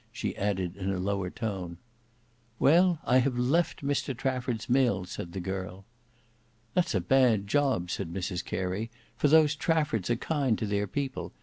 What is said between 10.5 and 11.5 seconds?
to their people.